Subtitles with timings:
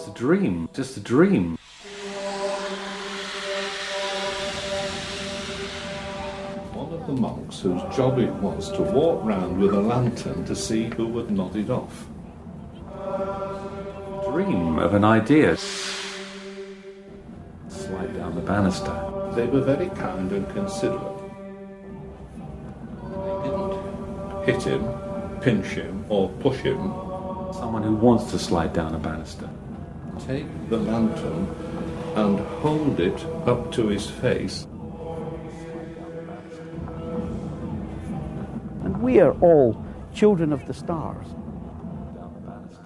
[0.00, 1.58] just a dream, just a dream.
[6.72, 10.56] One of the monks whose job it was to walk round with a lantern to
[10.56, 12.06] see who would nod it off.
[14.30, 15.58] Dream of an idea.
[17.68, 19.32] Slide down the banister.
[19.34, 21.02] They were very kind and considerate.
[23.04, 26.78] They didn't hit him, pinch him, or push him.
[27.52, 29.50] Someone who wants to slide down a banister.
[30.26, 31.48] Take the lantern
[32.14, 34.66] and hold it up to his face.
[38.84, 41.26] And we are all children of the stars.
[41.26, 42.84] Down the banister.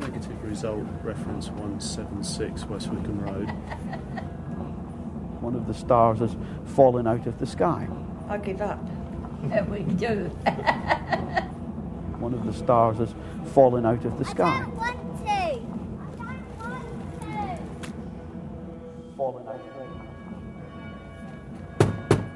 [0.00, 3.50] Negative result, reference 176 West Wickham Road.
[5.40, 7.86] One of the stars has fallen out of the sky.
[8.28, 8.80] I give up.
[9.68, 10.26] We do.
[12.18, 13.14] One of the stars has
[13.52, 14.64] fallen out of the sky.
[14.76, 15.32] want to.
[15.32, 15.60] I
[16.18, 17.58] don't want to.
[19.16, 19.60] Fallen out.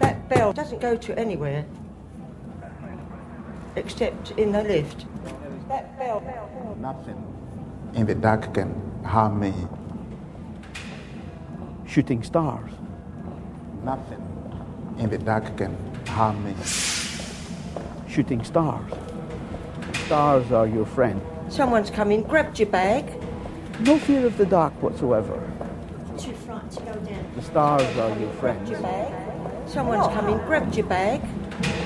[0.00, 1.64] That bell doesn't go to anywhere
[3.76, 5.06] except in the lift.
[5.68, 6.22] That bell.
[6.80, 7.24] Nothing
[7.94, 9.52] in the dark can harm me.
[11.86, 12.70] Shooting stars.
[13.84, 14.22] Nothing
[14.98, 16.54] in the dark can harm me.
[18.18, 18.92] Shooting stars.
[20.06, 21.22] Stars are your friend.
[21.48, 23.04] Someone's come in, grabbed your bag.
[23.78, 25.40] No fear of the dark whatsoever.
[26.18, 27.32] Too frightened to go down.
[27.36, 28.70] The stars are your friends.
[28.70, 29.68] Your bag.
[29.68, 31.22] Someone's come in, grabbed your bag,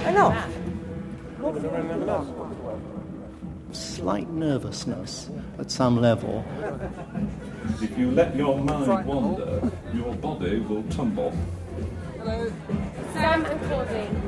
[0.06, 0.48] and off.
[3.72, 6.46] Slight nervousness at some level.
[7.83, 11.36] If you let your mind wander, your body will tumble.
[12.17, 12.51] Hello.
[13.12, 14.23] Sam and Claudine.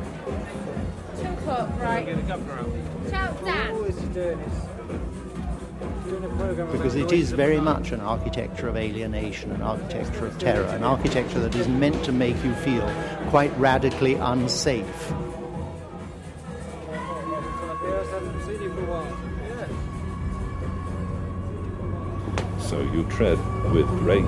[1.45, 2.07] Two o'clock, right.
[3.11, 3.75] Shout Dan.
[6.73, 11.41] Because it is very much an architecture of alienation, an architecture of terror, an architecture
[11.41, 12.91] that is meant to make you feel
[13.29, 15.13] quite radically unsafe.
[22.59, 23.39] So you tread
[23.73, 24.25] with great,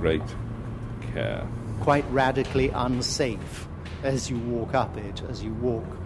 [0.00, 0.22] great
[1.14, 1.46] care.
[1.80, 3.66] Quite radically unsafe
[4.02, 6.01] as you walk up it, as you walk.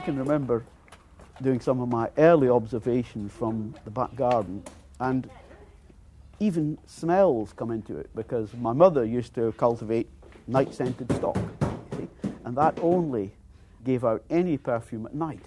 [0.00, 0.64] I can remember
[1.42, 4.64] doing some of my early observations from the back garden,
[4.98, 5.28] and
[6.38, 10.08] even smells come into it because my mother used to cultivate
[10.46, 11.36] night scented stock,
[11.98, 12.08] see,
[12.46, 13.30] and that only
[13.84, 15.44] gave out any perfume at night.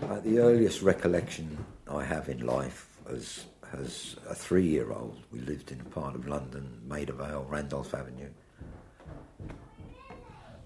[0.00, 5.40] Uh, the earliest recollection I have in life as, as a three year old, we
[5.40, 8.30] lived in a part of London, Maida Vale, Randolph Avenue.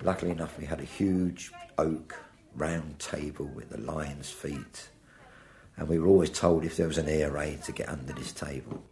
[0.03, 2.17] Luckily enough, we had a huge oak
[2.55, 4.89] round table with the lion's feet,
[5.77, 8.33] and we were always told if there was an air raid to get under this
[8.33, 8.83] table.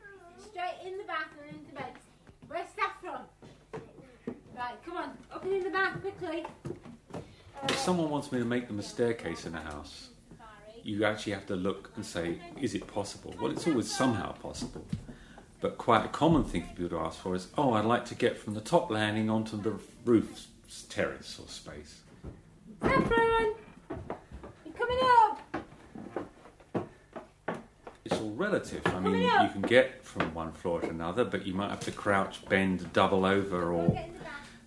[0.51, 1.93] Straight in the bath and into bed.
[2.49, 3.23] Where's Saffron?
[4.57, 5.13] Right, come on.
[5.33, 6.47] Up and in the bath quickly.
[7.69, 10.09] If someone wants me to make them a staircase in a house,
[10.83, 13.35] you actually have to look and say, is it possible?
[13.41, 14.85] Well, it's always somehow possible.
[15.61, 18.15] But quite a common thing for people to ask for is, oh, I'd like to
[18.15, 20.49] get from the top landing onto the roof
[20.89, 22.01] terrace or space.
[22.83, 23.55] Saffron!
[24.65, 25.65] You coming up?
[28.05, 28.83] It's all relative.
[28.87, 31.93] I mean, you can get from one floor to another, but you might have to
[31.93, 33.99] crouch, bend, double over, or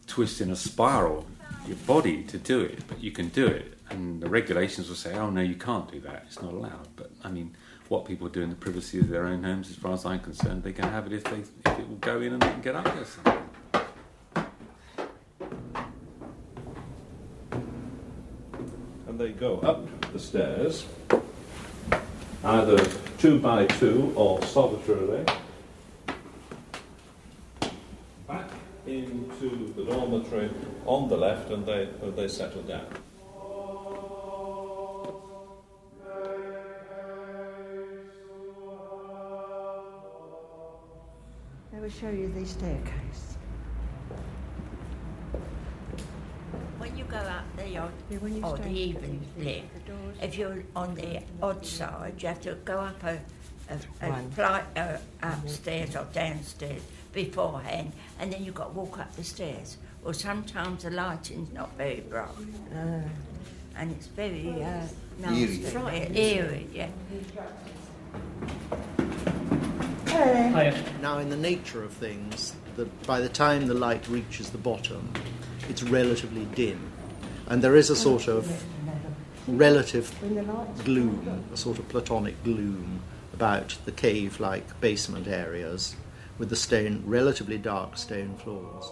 [0.08, 1.26] twist in a spiral
[1.68, 2.88] your body to do it.
[2.88, 6.00] But you can do it, and the regulations will say, "Oh no, you can't do
[6.02, 6.24] that.
[6.28, 7.56] It's not allowed." But I mean,
[7.90, 9.70] what people do in the privacy of their own homes.
[9.70, 12.22] As far as I'm concerned, they can have it if they if it will go
[12.22, 13.06] in and they can get up there.
[13.06, 13.44] somehow.
[19.08, 20.86] And they go up the stairs,
[22.44, 22.84] either
[23.20, 25.24] two by two or solitarily,
[28.28, 28.50] back
[28.88, 30.50] into the dormitory
[30.86, 32.88] on the left, and they, they settle down.
[41.72, 43.38] They will show you the staircase.
[46.80, 49.66] When you go up the odd, Yeah, when you or stand- the even lift,
[50.22, 53.20] if you're on the odd side, you have to go up a,
[53.70, 56.82] a, a flight uh, upstairs or downstairs
[57.14, 59.78] beforehand, and then you've got to walk up the stairs.
[60.06, 62.30] Or sometimes the lighting's not very bright,
[62.74, 63.02] Ah.
[63.76, 64.82] and it's very uh,
[65.20, 65.58] nasty, Eerie.
[65.72, 66.88] Frightening, eerie, yeah.
[71.02, 75.12] Now, in the nature of things, the, by the time the light reaches the bottom,
[75.70, 76.80] it's relatively dim.
[77.50, 78.66] And there is a sort of
[79.48, 80.14] relative
[80.84, 83.02] gloom, a sort of platonic gloom
[83.34, 85.96] about the cave like basement areas
[86.38, 88.92] with the stone, relatively dark stone floors.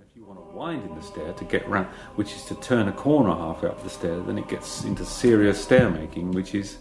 [0.00, 2.86] If you want to wind in the stair to get round, which is to turn
[2.86, 6.78] a corner halfway up the stair, then it gets into serious stair making, which is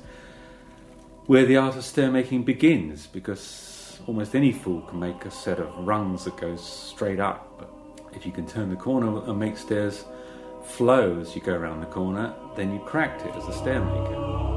[1.27, 5.59] where the art of stair making begins, because almost any fool can make a set
[5.59, 7.55] of rungs that goes straight up.
[7.57, 7.69] But
[8.15, 10.05] if you can turn the corner and make stairs
[10.63, 14.54] flow as you go around the corner, then you cracked it as a stair maker.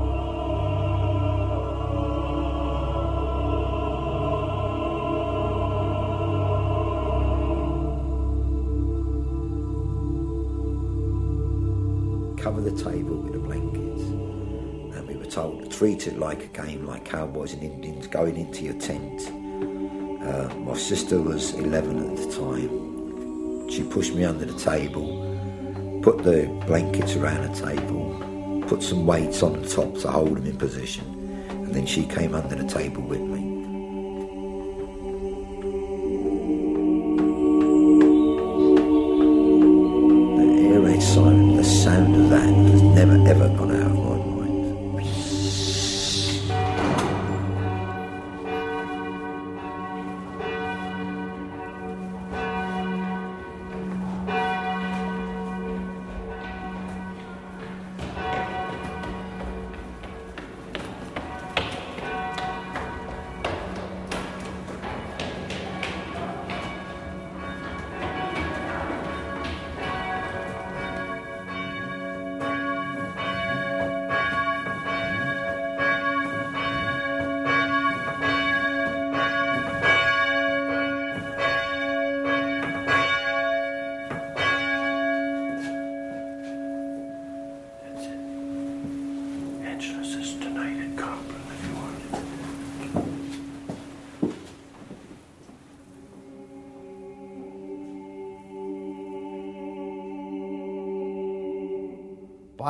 [15.79, 19.29] Treat it like a game, like cowboys and Indians going into your tent.
[20.21, 23.71] Uh, my sister was 11 at the time.
[23.71, 25.07] She pushed me under the table,
[26.03, 30.47] put the blankets around the table, put some weights on the top to hold them
[30.47, 31.05] in position,
[31.49, 33.38] and then she came under the table with me.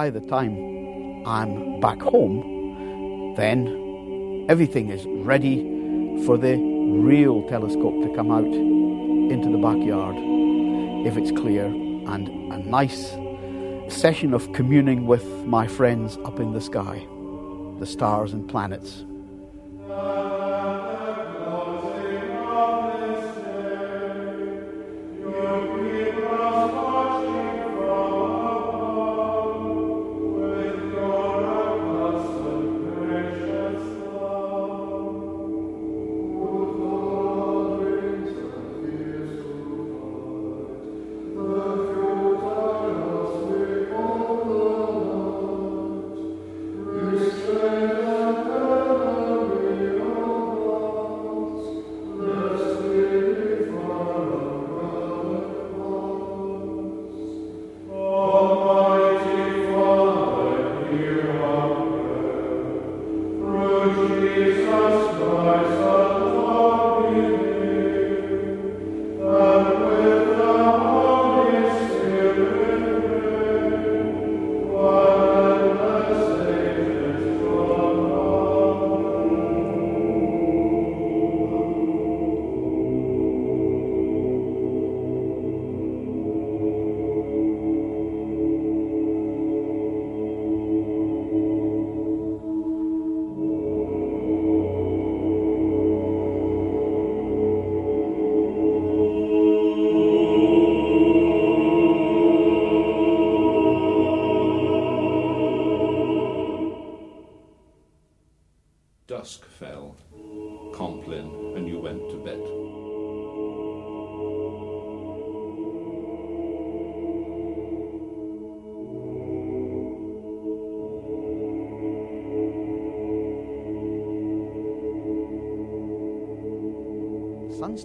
[0.08, 5.58] By the time I'm back home, then everything is ready
[6.24, 10.16] for the real telescope to come out into the backyard
[11.06, 13.10] if it's clear and a nice
[13.94, 17.06] session of communing with my friends up in the sky,
[17.78, 19.04] the stars and planets.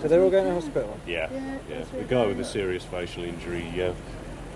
[0.02, 0.98] so they're all going to hospital?
[1.06, 1.28] Yeah,
[1.70, 1.84] yeah.
[1.92, 3.94] The guy with the serious facial injury, uh,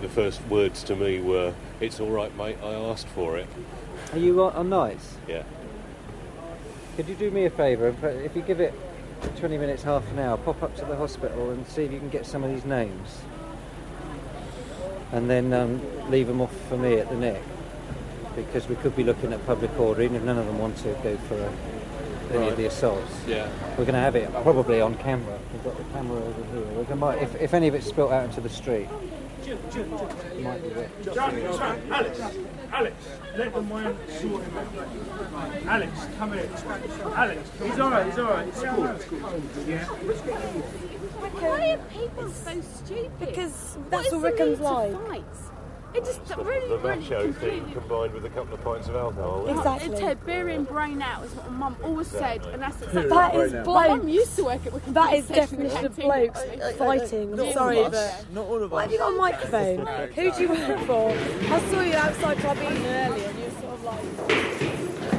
[0.01, 2.57] the first words to me were, "It's all right, mate.
[2.63, 3.47] I asked for it."
[4.11, 5.17] Are you on, on nights?
[5.27, 5.43] Yeah.
[6.95, 7.87] Could you do me a favour?
[7.87, 8.73] If- If you give it
[9.37, 12.09] 20 minutes, half an hour, pop up to the hospital and see if you can
[12.09, 13.21] get some of these names.
[15.11, 17.41] And then um, leave them off for me at the neck.
[18.35, 20.89] Because we could be looking at public order, even if none of them want to
[21.03, 21.49] go for uh,
[22.31, 22.51] any Right.
[22.51, 23.13] of the assaults.
[23.27, 23.47] Yeah.
[23.71, 25.37] We're going to have it probably on camera.
[25.51, 26.65] We've got the camera over here.
[26.75, 28.87] We're gonna, if, if any of it's spilt out into the street,
[29.47, 31.17] it might be it.
[31.17, 32.19] Alex,
[32.71, 32.95] Alex,
[33.37, 35.65] let the man sort him out.
[35.65, 36.49] Alex, come here.
[37.15, 38.05] Alex, he's all right.
[38.05, 38.47] He's all right.
[38.47, 38.85] It's cool.
[38.85, 39.19] It's cool.
[39.67, 39.85] Yeah.
[41.39, 43.19] Why are people so stupid?
[43.19, 45.07] Because that's what need to like.
[45.07, 45.52] fight?
[45.95, 49.45] It just really, The really macho thing combined with a couple of pints of alcohol.
[49.47, 53.09] It's Ted, beer in, brain out is what my mum always said, and that's exactly
[53.09, 53.87] That what is My bloke.
[53.99, 56.41] mum used to work at Wicked That is Police Station in definition of blokes
[56.77, 57.31] fighting.
[57.31, 58.25] I'm Not sorry, all of but.
[58.33, 59.85] Not all of why have you got a microphone?
[60.13, 61.11] Who do you work for?
[61.11, 65.13] I saw you outside Club Eden earlier, and you were sort of like.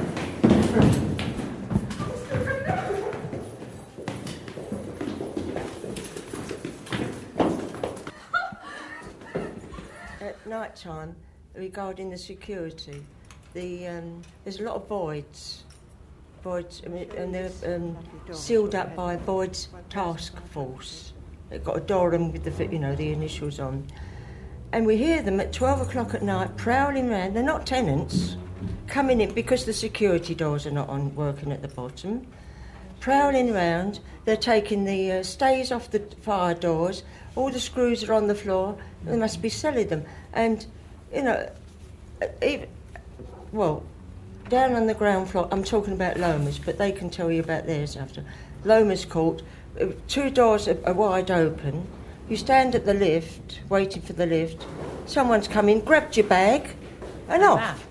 [10.21, 11.17] At night time,
[11.55, 13.03] regarding the security,
[13.55, 15.65] the um, there's a lot of voids,
[16.45, 17.97] voids, and they're um,
[18.33, 21.13] sealed up by voids task force.
[21.51, 23.85] They've got a Durham with the you know the initials on,
[24.71, 27.35] and we hear them at twelve o'clock at night prowling round.
[27.35, 28.37] They're not tenants,
[28.87, 32.29] coming in because the security doors are not on working at the bottom.
[33.01, 37.03] Prowling round, they're taking the uh, stays off the fire doors.
[37.37, 38.79] All the screws are on the floor.
[39.05, 40.05] They must be selling them,
[40.35, 40.67] and
[41.13, 41.51] you know,
[42.21, 42.69] uh, even
[43.53, 43.85] well,
[44.49, 45.49] down on the ground floor.
[45.51, 48.25] I'm talking about Lomas, but they can tell you about theirs after.
[48.65, 49.43] Lomas Court,
[49.81, 51.87] uh, two doors are, are wide open.
[52.29, 54.67] You stand at the lift, waiting for the lift.
[55.07, 56.75] Someone's come in, grabbed your bag,
[57.29, 57.87] and off.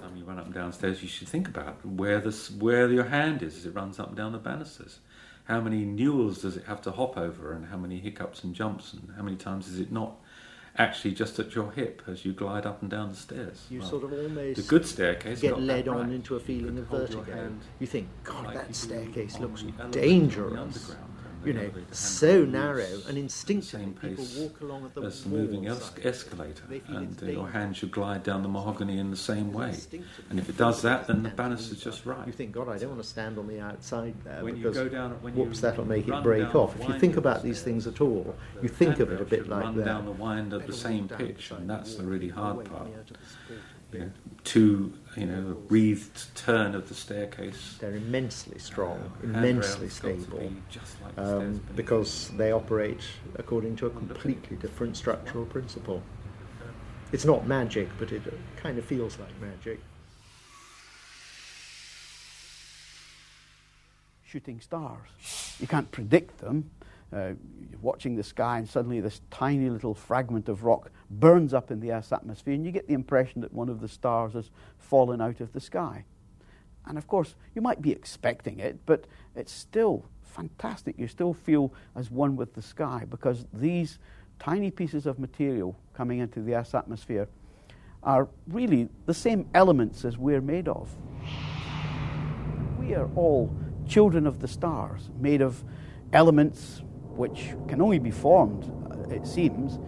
[0.00, 3.42] time you run up and downstairs, you should think about where this where your hand
[3.42, 4.98] is as it runs up and down the banisters.
[5.50, 8.92] How many newels does it have to hop over, and how many hiccups and jumps,
[8.92, 10.12] and how many times is it not
[10.78, 13.66] actually just at your hip as you glide up and down the stairs?
[13.68, 16.12] You Well, sort of almost the good staircase get led on right.
[16.12, 17.52] into a feeling of vertigo.
[17.80, 20.94] You think, God, like that staircase looks dangerous.
[21.44, 25.68] You know, so narrow, and instinctively same people walk along at the as the moving
[25.68, 29.74] es- escalator, and uh, your hand should glide down the mahogany in the same way.
[30.28, 32.26] And if it does that, then the banister's just right.
[32.26, 34.76] You think, God, I don't want to stand on the outside there When you because
[34.76, 36.78] go down- when whoops, you that'll make it break off.
[36.78, 39.64] If you think about these things at all, you think of it a bit like
[39.64, 39.84] run that.
[39.86, 42.88] down the wind at the same pitch, and that's the really hard part.
[43.92, 44.10] You know,
[44.44, 47.76] two, you know, wreathed turn of the staircase.
[47.80, 52.30] They're immensely strong, Uh, immensely handrails got to stable, be just like the um, because
[52.36, 53.02] they operate
[53.34, 56.02] according to a completely different structural principle.
[57.12, 58.22] It's not magic, but it
[58.56, 59.80] kind of feels like magic.
[64.30, 65.08] shooting stars.
[65.58, 66.70] You can't predict them.
[67.12, 67.32] Uh,
[67.82, 71.92] watching the sky, and suddenly this tiny little fragment of rock burns up in the
[71.92, 75.40] Earth's atmosphere, and you get the impression that one of the stars has fallen out
[75.40, 76.04] of the sky.
[76.86, 80.98] And of course, you might be expecting it, but it's still fantastic.
[80.98, 83.98] You still feel as one with the sky because these
[84.38, 87.28] tiny pieces of material coming into the Earth's atmosphere
[88.02, 90.94] are really the same elements as we're made of.
[92.78, 93.54] We are all
[93.86, 95.62] children of the stars, made of
[96.12, 96.82] elements
[97.20, 99.78] which can only be formed, uh, it seems,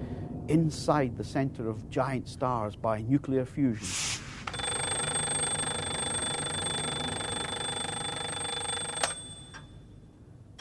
[0.48, 3.88] inside the center of giant stars by nuclear fusion.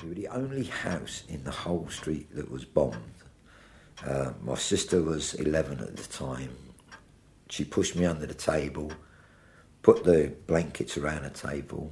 [0.01, 2.95] We were the only house in the whole street that was bombed.
[4.07, 6.55] Uh, my sister was 11 at the time.
[7.49, 8.93] She pushed me under the table,
[9.81, 11.91] put the blankets around the table,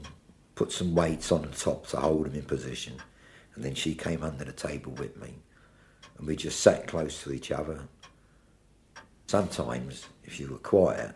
[0.56, 2.94] put some weights on the top to hold them in position
[3.60, 5.34] and then she came under the table with me.
[6.18, 7.82] And we just sat close to each other.
[9.28, 11.14] Sometimes, if you were quiet,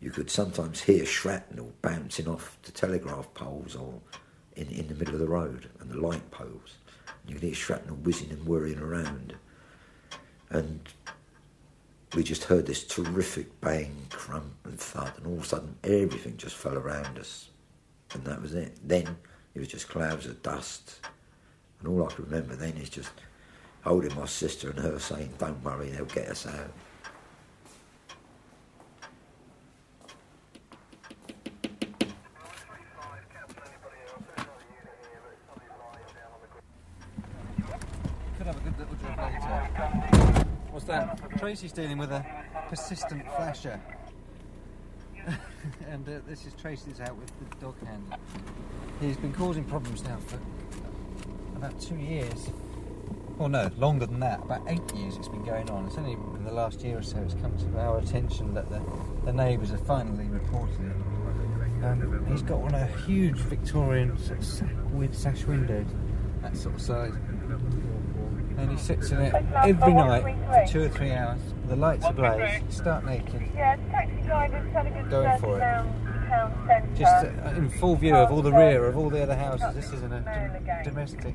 [0.00, 4.00] you could sometimes hear shrapnel bouncing off the telegraph poles or
[4.56, 6.78] in, in the middle of the road and the light poles.
[7.24, 9.36] You could hear shrapnel whizzing and whirring around.
[10.48, 10.80] And
[12.16, 16.36] we just heard this terrific bang, crump and thud, and all of a sudden everything
[16.36, 17.48] just fell around us.
[18.12, 18.76] And that was it.
[18.82, 19.16] Then
[19.54, 21.06] it was just clouds of dust.
[21.80, 23.10] And all I can remember then is just
[23.84, 26.70] holding my sister and her saying, Don't worry, they'll get us out.
[38.36, 40.46] Could have a good little later.
[40.70, 41.38] What's that?
[41.38, 42.24] Tracy's dealing with a
[42.68, 43.80] persistent flasher.
[45.88, 48.16] and uh, this is Tracy's out with the dog handler.
[49.00, 50.38] He's been causing problems now for
[51.60, 52.50] about two years.
[53.36, 54.40] Well, no, longer than that.
[54.42, 55.86] About eight years it's been going on.
[55.86, 58.80] It's only in the last year or so it's come to our attention that the,
[59.24, 61.84] the neighbours have finally reported it.
[61.84, 65.86] Um, he's got one of a huge Victorian sort of sa- with sash windows,
[66.42, 67.14] that sort of size.
[68.58, 70.22] And he sits in it every night
[70.66, 71.40] for two or three hours.
[71.68, 74.70] The lights are ablaze, stark naked, Yeah, taxi driver's
[75.10, 75.86] Going to for it.
[77.04, 77.42] Down town centre.
[77.42, 79.74] just uh, in full view of all the rear of all the other houses.
[79.74, 81.34] This isn't a domestic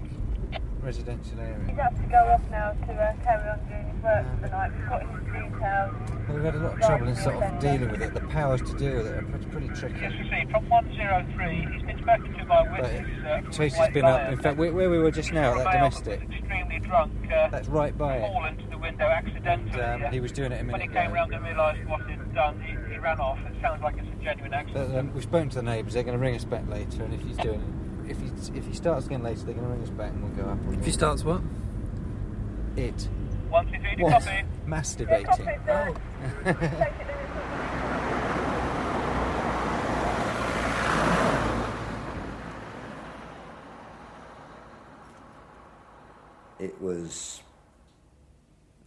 [0.86, 1.58] residential area.
[1.68, 4.50] He's had to go off now to uh, carry on doing his work for the
[4.50, 4.72] night.
[4.78, 5.96] We've got his details.
[6.30, 8.14] We've had a lot of trouble in sort of dealing with it.
[8.14, 10.00] The powers to deal with it are pretty, pretty tricky.
[10.00, 13.26] See, from 103, he's been spoken to by witness.
[13.26, 14.32] Uh, Tracy's been up.
[14.32, 17.12] In fact, where, where we were just now, at that domestic, extremely drunk.
[17.32, 18.22] Uh, that's right by it.
[18.22, 19.82] fallen to the window accidentally.
[19.82, 21.14] And, um, he was doing it a When he came ago.
[21.14, 23.40] round and realised what he'd done, he, he ran off.
[23.40, 24.96] It sounds like a genuine accident.
[24.98, 25.94] Um, we've spoken to the neighbours.
[25.94, 28.74] They're going to ring us back later, and if he's doing, if he if he
[28.74, 30.58] starts again later, they're going to ring us back, and we'll go up.
[30.74, 31.42] If he starts what?
[32.76, 33.08] It.
[33.50, 34.24] One, two, three, What?
[34.24, 34.44] copy.
[34.68, 35.98] Masturbating.
[46.58, 47.42] It was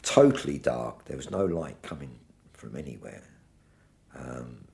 [0.03, 1.05] totally dark.
[1.05, 2.19] There was no light coming
[2.55, 3.23] from anywhere.
[4.17, 4.68] Um,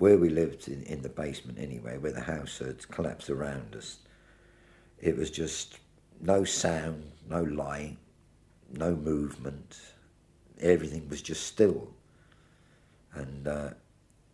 [0.00, 3.98] where we lived in, in the basement anyway, where the house had collapsed around us,
[4.98, 5.78] it was just
[6.22, 7.98] no sound, no light,
[8.72, 9.78] no movement.
[10.58, 11.88] Everything was just still.
[13.12, 13.70] And uh,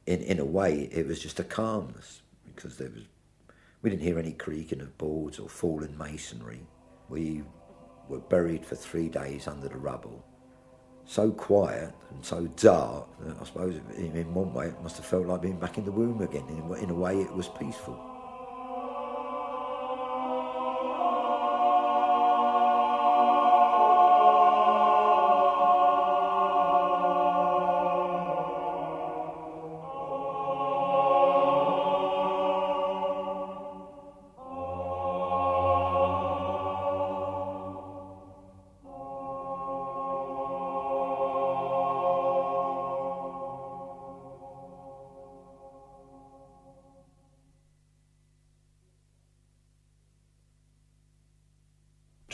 [0.06, 2.22] in, in a way, it was just a calmness
[2.54, 3.02] because there was,
[3.82, 6.60] we didn't hear any creaking of boards or falling masonry.
[7.08, 7.42] We
[8.08, 10.24] were buried for three days under the rubble.
[11.06, 15.26] So quiet and so dark that I suppose in one way it must have felt
[15.26, 16.44] like being back in the womb again.
[16.48, 18.15] In, in a way, it was peaceful.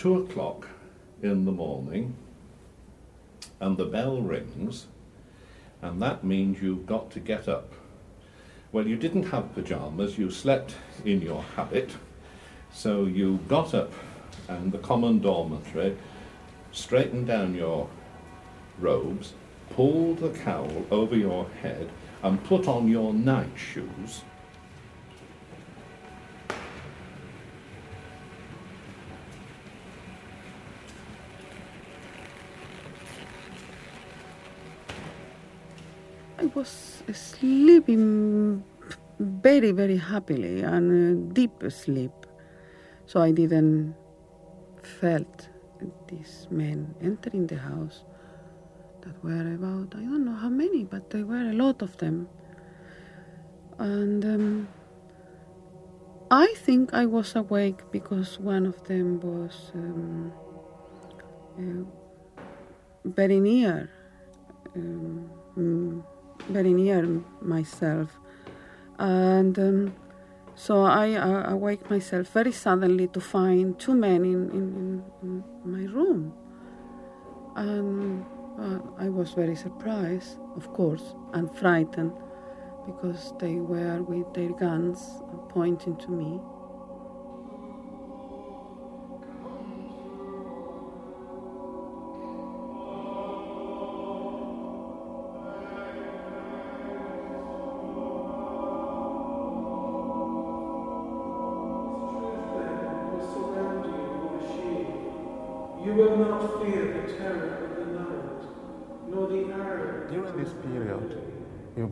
[0.03, 0.67] Two o'clock
[1.23, 2.13] in the morning
[3.61, 4.89] and the bell rings
[5.81, 7.73] and that means you've got to get up.
[8.73, 11.93] Well, you didn't have pyjamas, you slept in your habit,
[12.73, 13.93] so you got up
[14.49, 15.97] and the common dormitory,
[16.73, 17.89] straightened down your
[18.81, 19.35] robes,
[19.71, 21.89] pulled the cowl over your head
[22.25, 24.23] and put on your night shoes
[36.55, 38.63] was sleeping
[39.19, 42.13] very, very happily and deep sleep.
[43.07, 43.95] So I didn't
[44.83, 45.49] felt
[46.09, 48.05] these men entering the house
[49.03, 52.29] that were about, I don't know how many, but there were a lot of them.
[53.79, 54.69] And um,
[56.31, 60.33] I think I was awake because one of them was um,
[61.59, 61.85] uh,
[63.05, 63.91] very near.
[64.77, 65.31] Um,
[66.49, 68.19] very near myself.
[68.99, 69.95] And um,
[70.55, 75.85] So I uh, awake myself very suddenly to find two men in, in, in, my
[75.91, 76.35] room.
[77.57, 78.25] And
[78.61, 82.13] uh, I was very surprised, of course, and frightened
[82.87, 86.41] because they were with their guns pointing to me.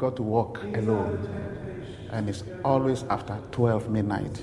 [0.00, 1.28] Got to walk alone,
[2.10, 4.42] and it's always after 12 midnight.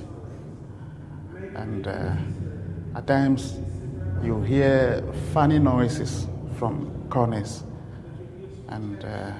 [1.56, 2.16] And uh,
[2.96, 3.60] at times,
[4.24, 6.28] you hear funny noises
[6.60, 7.64] from corners,
[8.70, 9.32] and uh,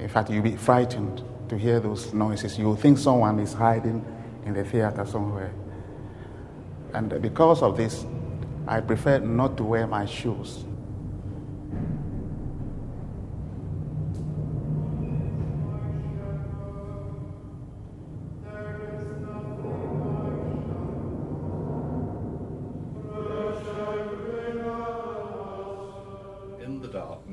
[0.00, 2.58] in fact, you'll be frightened to hear those noises.
[2.58, 4.04] You think someone is hiding
[4.44, 5.52] in the theater somewhere.
[6.92, 8.04] And because of this,
[8.66, 10.64] I prefer not to wear my shoes.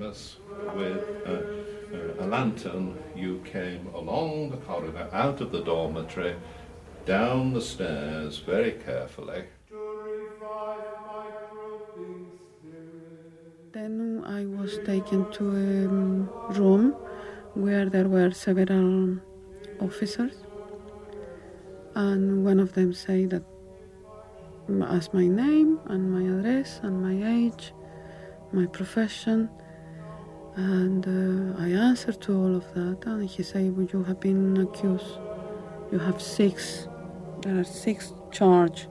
[0.07, 0.37] Darkness,
[0.75, 6.35] with a, a lantern, you came along the corridor, out of the dormitory,
[7.05, 9.43] down the stairs very carefully.
[13.71, 16.95] Then I was taken to a room
[17.53, 19.17] where there were several
[19.79, 20.33] officers,
[21.95, 23.43] and one of them said that
[24.69, 27.73] mm, asked my name and my address and my age,
[28.51, 29.49] my profession,
[30.57, 33.05] and uh, I answered to all of that.
[33.05, 35.19] And he said, "Well, you have been accused.
[35.91, 36.87] You have six.
[37.41, 38.87] There are six charge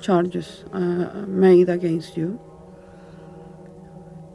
[0.00, 2.40] charges uh, made against you."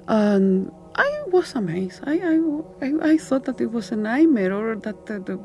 [0.08, 2.02] And I was amazed.
[2.04, 2.20] I,
[2.82, 5.40] I, I, thought that it was a nightmare or that the,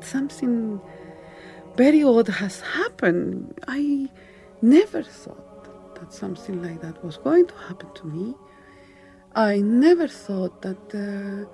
[0.00, 0.80] something
[1.76, 3.58] very odd has happened.
[3.68, 4.08] I
[4.60, 8.34] never thought that something like that was going to happen to me.
[9.38, 11.46] I never thought that uh,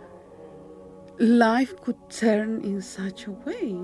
[1.23, 3.77] life could turn in such a way.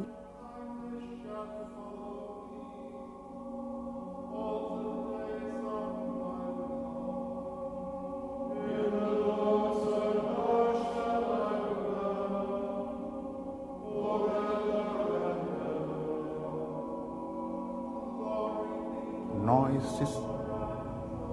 [19.44, 20.14] noises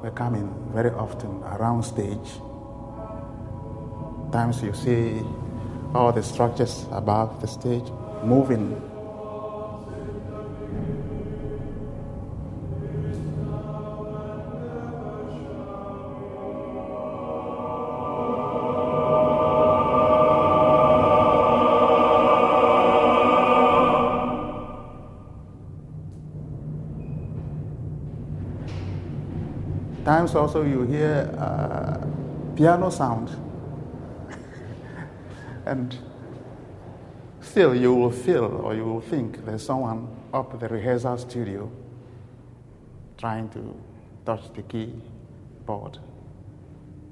[0.02, 2.42] were coming very often around stage.
[4.32, 5.22] Times you see
[5.96, 7.90] all the structures above the stage
[8.24, 8.76] moving.
[30.04, 31.98] Times also you hear uh,
[32.56, 33.47] piano sound.
[35.68, 35.98] And
[37.42, 41.70] still you will feel or you will think there's someone up at the rehearsal studio
[43.18, 43.76] trying to
[44.26, 45.98] touch the keyboard.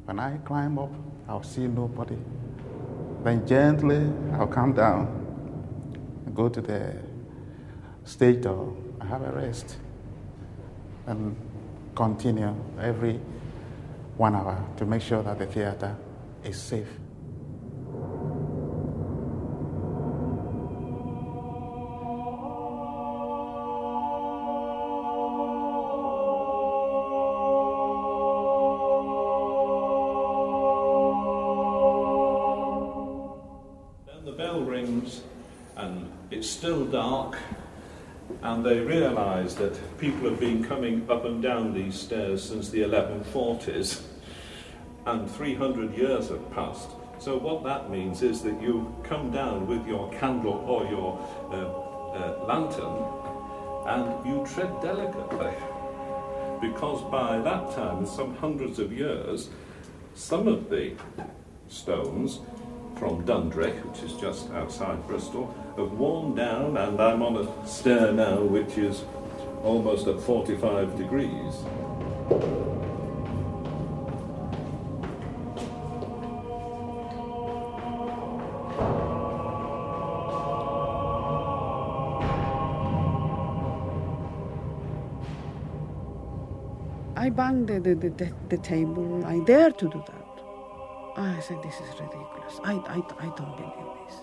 [0.05, 0.91] When I climb up,
[1.27, 2.17] I'll see nobody.
[3.23, 5.07] Then gently I'll come down
[6.25, 6.95] and go to the
[8.03, 9.77] stage door and have a rest.
[11.07, 11.35] And
[11.95, 13.19] continue every
[14.17, 15.95] one hour to make sure that the theater
[16.43, 17.04] is safe.
[38.65, 44.01] They realise that people have been coming up and down these stairs since the 1140s
[45.05, 46.89] and 300 years have passed.
[47.19, 51.19] So what that means is that you come down with your candle or your
[51.51, 51.85] uh,
[52.17, 53.05] uh, lantern
[53.85, 55.53] and you tread delicately
[56.59, 59.49] because by that time, some hundreds of years,
[60.15, 60.95] some of the
[61.67, 62.39] stones
[62.95, 68.11] from Dundry, which is just outside Bristol, have worn down, and I'm on a stair
[68.11, 69.03] now which is
[69.63, 71.63] almost at 45 degrees.
[87.17, 89.25] I banged the, the, the, the table.
[89.25, 90.34] I dare to do that.
[91.17, 92.59] Ah, I said, this is ridiculous.
[92.63, 94.15] I, I, I don't believe this.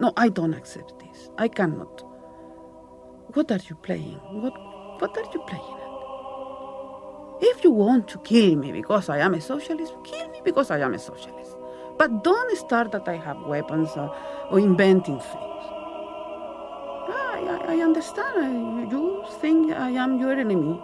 [0.00, 1.30] No, I don't accept this.
[1.38, 2.02] I cannot.
[3.34, 4.18] What are you playing?
[4.42, 4.54] What,
[5.00, 5.90] what are you playing at?
[7.42, 10.80] If you want to kill me because I am a socialist, kill me because I
[10.80, 11.56] am a socialist.
[11.96, 14.14] But don't start that I have weapons or,
[14.50, 15.64] or inventing things.
[17.08, 18.44] I, I, I understand.
[18.44, 20.82] I, you think I am your enemy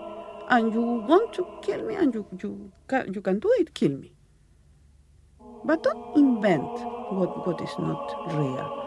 [0.49, 3.93] and you want to kill me and you, you, can, you can do it, kill
[3.93, 4.16] me.
[5.67, 6.63] But don't invent
[7.11, 8.85] what, what is not real.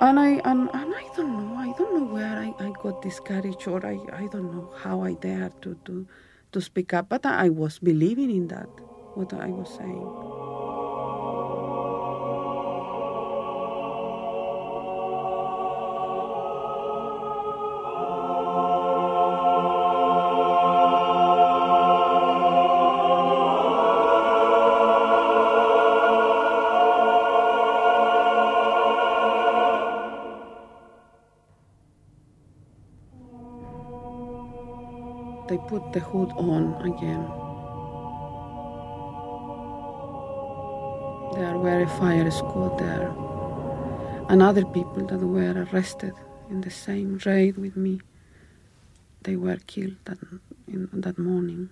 [0.00, 3.20] And I and, and I don't know, I don't know where I, I got this
[3.20, 6.06] courage or I, I don't know how I dare to, to,
[6.50, 8.68] to speak up, but I was believing in that,
[9.14, 10.35] what I was saying.
[35.96, 37.24] The hood on again.
[41.36, 43.08] There were a fire squad there,
[44.28, 46.12] and other people that were arrested
[46.50, 48.02] in the same raid with me.
[49.22, 50.18] They were killed that
[50.68, 51.70] in that morning.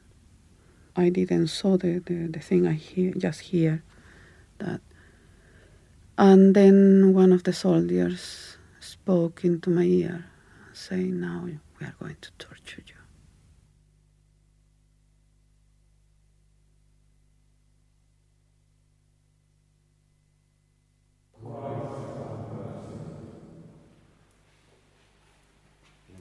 [0.96, 3.82] I didn't saw the, the, the thing I hear, just hear
[4.56, 4.80] that.
[6.16, 10.24] And then one of the soldiers spoke into my ear,
[10.72, 12.93] saying, "Now we are going to torture you."
[21.44, 21.52] In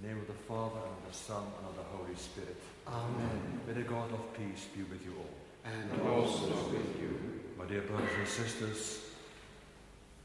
[0.01, 2.57] the name of the Father, and of the Son, and of the Holy Spirit.
[2.85, 3.61] Amen.
[3.65, 5.29] May the God of peace be with you all.
[5.63, 7.41] And also with you.
[7.57, 8.99] My dear brothers and sisters,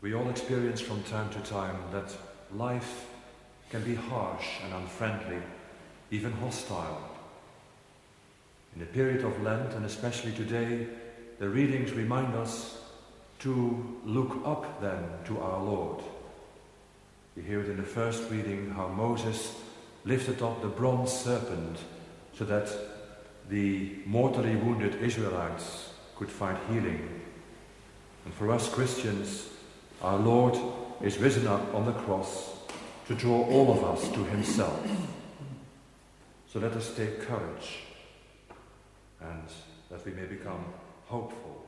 [0.01, 2.13] we all experience from time to time that
[2.53, 3.07] life
[3.71, 5.43] can be harsh and unfriendly,
[6.11, 7.09] even hostile.
[8.75, 10.89] In the period of Lent, and especially today,
[11.39, 12.78] the readings remind us
[13.40, 16.03] to look up then to our Lord.
[17.37, 19.55] We hear it in the first reading how Moses
[20.05, 21.79] lifted up the bronze serpent
[22.37, 22.68] so that
[23.48, 27.22] the mortally wounded Israelites could find healing.
[28.24, 29.48] And for us Christians,
[30.03, 30.59] our Lord
[31.01, 32.57] is risen up on the cross
[33.07, 34.85] to draw all of us to Himself.
[36.53, 37.85] So let us take courage
[39.20, 39.44] and
[39.90, 40.64] that we may become
[41.07, 41.68] hopeful.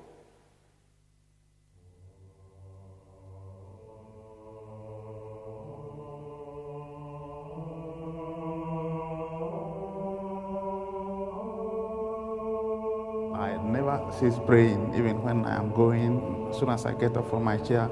[14.20, 16.50] Cease praying, even when I am going.
[16.50, 17.88] As soon as I get up from my chair,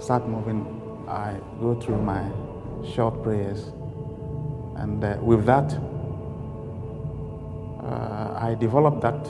[0.00, 0.64] start moving,
[1.06, 2.24] I go through my
[2.94, 3.70] short prayers.
[4.76, 5.74] And uh, with that,
[7.84, 9.22] uh, I develop that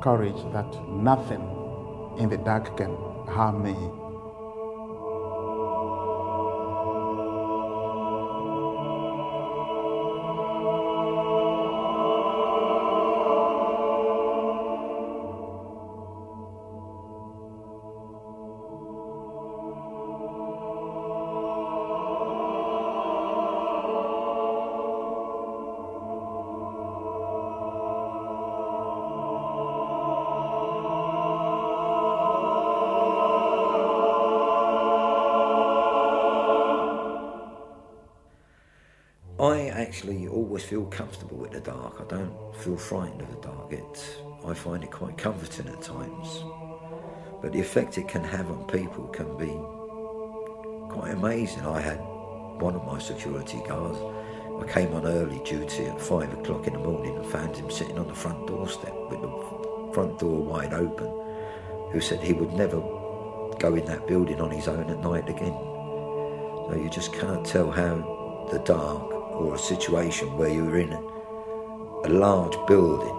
[0.00, 1.44] courage that nothing
[2.18, 2.96] in the dark can
[3.28, 3.99] harm me.
[40.70, 42.00] Feel comfortable with the dark.
[42.00, 43.72] I don't feel frightened of the dark.
[43.72, 46.44] It, I find it quite comforting at times.
[47.42, 49.50] But the effect it can have on people can be
[50.88, 51.66] quite amazing.
[51.66, 51.98] I had
[52.60, 53.98] one of my security guards.
[54.62, 57.98] I came on early duty at five o'clock in the morning and found him sitting
[57.98, 61.10] on the front doorstep with the front door wide open,
[61.90, 62.78] who said he would never
[63.58, 65.56] go in that building on his own at night again.
[66.68, 71.00] So you just can't tell how the dark or a situation where you're in a,
[72.08, 73.16] large building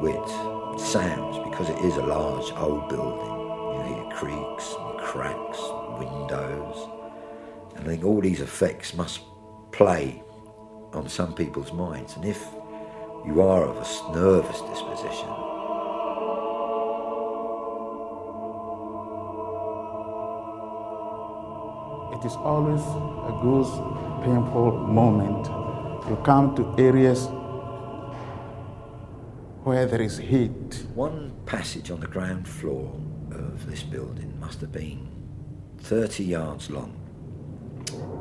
[0.00, 3.32] with sounds, because it is a large old building.
[3.74, 6.88] You hear creaks and cracks, and windows.
[7.76, 9.20] And I think all these effects must
[9.70, 10.22] play
[10.92, 12.16] on some people's minds.
[12.16, 12.44] And if
[13.26, 15.41] you are of a nervous disposition,
[22.22, 23.66] It is always a good,
[24.22, 25.44] painful moment.
[26.08, 27.26] You come to areas
[29.64, 30.86] where there is heat.
[30.94, 32.94] One passage on the ground floor
[33.32, 35.08] of this building must have been
[35.78, 36.94] 30 yards long,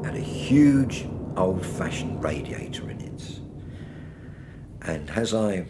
[0.03, 1.05] had a huge
[1.37, 3.39] old fashioned radiator in it.
[4.81, 5.67] And as I,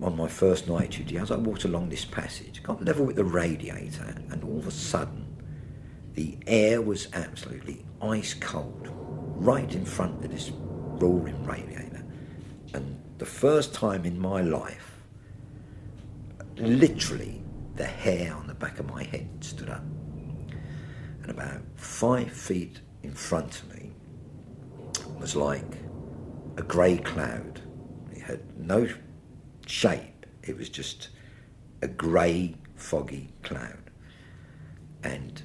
[0.00, 3.24] on my first night duty, as I walked along this passage, got level with the
[3.24, 5.31] radiator, and all of a sudden,
[6.14, 8.88] the air was absolutely ice cold
[9.36, 12.04] right in front of this roaring radiator.
[12.74, 14.92] And the first time in my life,
[16.56, 17.42] literally,
[17.76, 19.84] the hair on the back of my head stood up.
[21.22, 23.92] And about five feet in front of me
[25.18, 25.76] was like
[26.56, 27.60] a grey cloud.
[28.12, 28.88] It had no
[29.66, 31.08] shape, it was just
[31.80, 33.90] a grey, foggy cloud.
[35.02, 35.42] And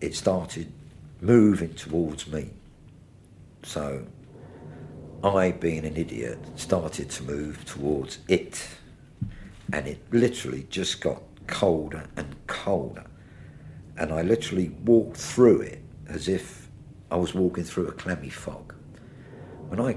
[0.00, 0.72] it started
[1.20, 2.50] moving towards me.
[3.62, 4.06] So
[5.22, 8.66] I, being an idiot, started to move towards it.
[9.72, 13.04] And it literally just got colder and colder.
[13.96, 16.68] And I literally walked through it as if
[17.10, 18.74] I was walking through a clammy fog.
[19.68, 19.96] When I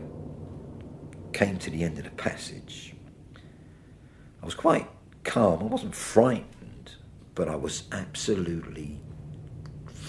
[1.32, 2.94] came to the end of the passage,
[4.42, 4.88] I was quite
[5.24, 5.62] calm.
[5.62, 6.92] I wasn't frightened,
[7.34, 9.00] but I was absolutely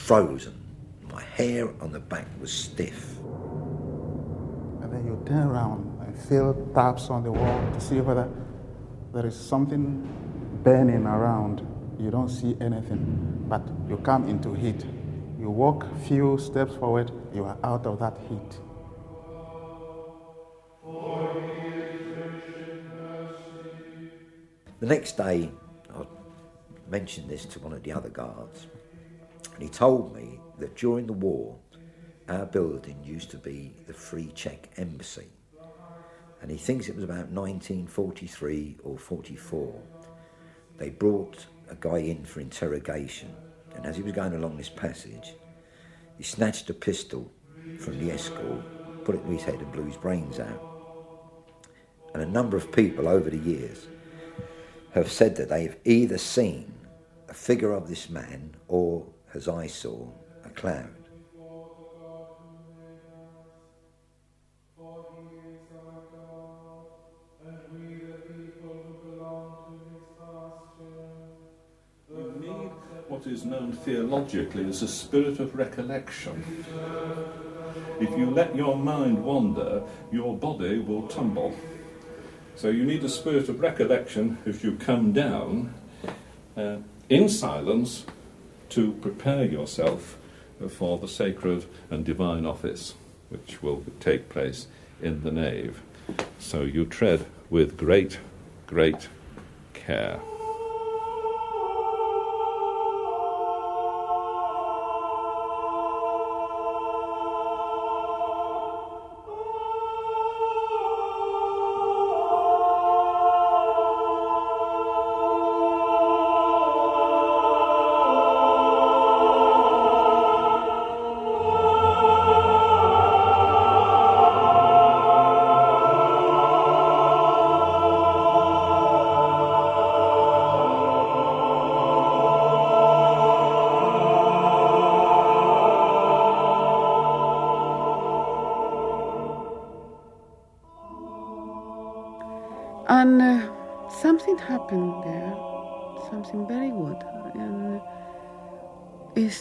[0.04, 0.52] frozen.
[1.10, 3.18] My hair on the back was stiff.
[4.82, 8.28] And then you turn around and feel taps on the wall to see whether
[9.14, 10.06] there is something
[10.62, 11.66] burning around.
[11.98, 14.84] You don't see anything, but you come into heat.
[15.38, 18.60] You walk a few steps forward, you are out of that heat.
[24.80, 25.50] The next day,
[25.94, 26.04] I
[26.90, 28.66] mentioned this to one of the other guards,
[29.54, 31.56] and he told me that during the war,
[32.28, 35.28] our building used to be the Free Czech Embassy.
[36.42, 39.80] And he thinks it was about 1943 or 44.
[40.76, 43.34] They brought a guy in for interrogation,
[43.74, 45.34] and as he was going along this passage,
[46.16, 47.30] he snatched a pistol
[47.78, 50.62] from the escort, put it to his head, and blew his brains out.
[52.12, 53.86] And a number of people over the years
[54.92, 56.72] have said that they've either seen
[57.28, 60.06] a figure of this man or, as I saw,
[60.44, 60.88] a cloud.
[73.08, 76.64] What is known theologically as a spirit of recollection.
[78.00, 81.56] If you let your mind wander, your body will tumble.
[82.56, 85.74] So you need a spirit of recollection if you come down
[86.56, 88.04] uh, in silence
[88.74, 90.18] to prepare yourself
[90.68, 92.94] for the sacred and divine office
[93.28, 94.66] which will take place
[95.00, 95.80] in the nave.
[96.38, 98.18] So you tread with great,
[98.66, 99.08] great
[99.74, 100.20] care.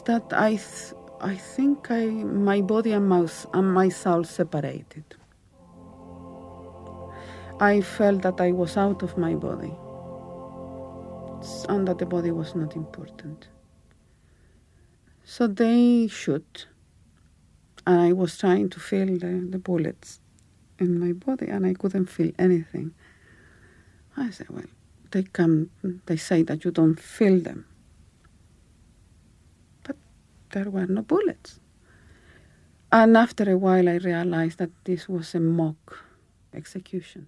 [0.06, 5.04] That I, th- I think I, my body and, mouse, and my soul separated.
[7.60, 9.74] I felt that I was out of my body
[11.70, 13.48] and that the body was not important.
[15.24, 16.68] So they shoot,
[17.88, 20.20] and I was trying to feel the, the bullets
[20.80, 22.94] in my body, and I couldn't feel anything.
[24.18, 24.66] I said, well,
[25.12, 25.70] they come,
[26.06, 27.66] they say that you don't feel them.
[30.54, 31.60] There were no bullets.
[32.92, 35.98] And after a while, I realized that this was a mock
[36.54, 37.28] execution.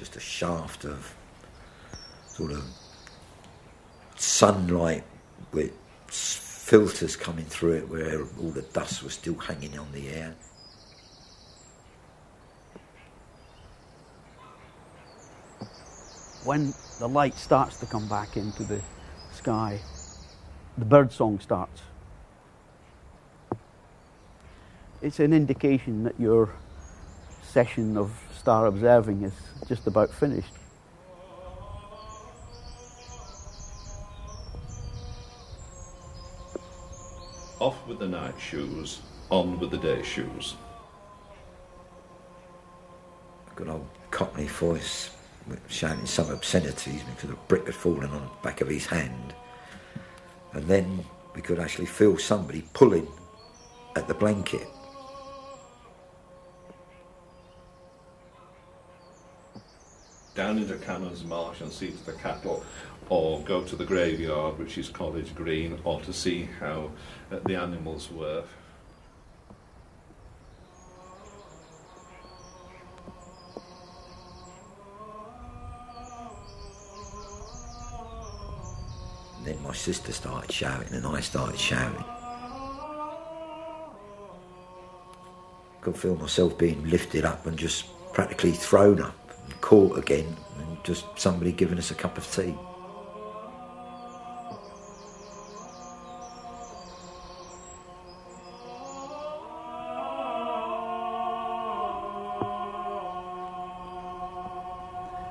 [0.00, 1.14] Just a shaft of
[2.26, 2.64] sort of
[4.16, 5.04] sunlight
[5.52, 5.72] with
[6.06, 10.34] filters coming through it where all the dust was still hanging on the air.
[16.44, 18.80] When the light starts to come back into the
[19.32, 19.80] sky,
[20.78, 21.82] the bird song starts.
[25.02, 26.54] It's an indication that your
[27.50, 29.32] session of star observing is
[29.66, 30.54] just about finished.
[37.58, 40.54] Off with the night shoes, on with the day shoes.
[43.56, 45.10] Good old Cockney voice
[45.68, 49.34] shouting some obscenities because a brick had fallen on the back of his hand.
[50.52, 53.08] And then we could actually feel somebody pulling
[53.96, 54.68] at the blanket.
[60.34, 62.64] Down into Canon's Marsh and see to the cattle,
[63.08, 66.90] or go to the graveyard, which is College Green, or to see how
[67.32, 68.44] uh, the animals were.
[79.44, 82.04] Then my sister started shouting and I started shouting.
[85.80, 89.19] Could feel myself being lifted up and just practically thrown up
[89.60, 92.54] caught again and just somebody giving us a cup of tea.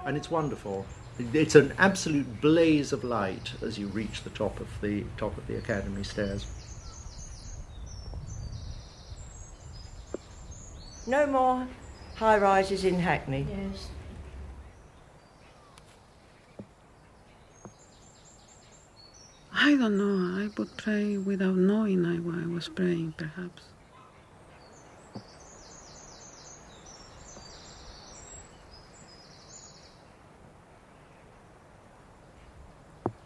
[0.10, 0.88] and it's wonderful.
[1.20, 5.46] It's an absolute blaze of light as you reach the top of the top of
[5.46, 6.48] the academy stairs.
[11.06, 11.68] No more
[12.16, 13.46] high rises in Hackney.
[13.48, 13.90] Yes.
[19.54, 20.44] I don't know.
[20.44, 23.64] I would pray without knowing I, I was praying, perhaps.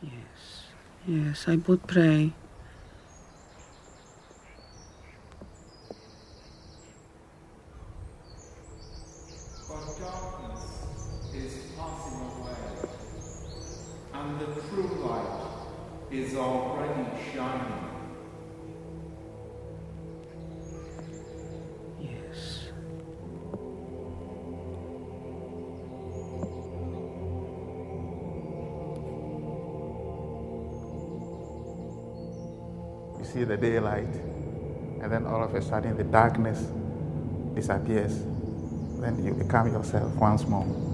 [0.01, 0.67] Yes,
[1.07, 2.33] yes, I would pray.
[9.99, 10.83] Darkness
[11.33, 12.89] is passing away,
[14.13, 15.42] and the true light
[16.13, 17.89] is already shining.
[21.99, 22.67] Yes.
[33.17, 34.05] You see the daylight,
[35.01, 36.67] and then all of a sudden the darkness
[37.55, 38.19] disappears.
[38.99, 40.92] Then you become yourself once more.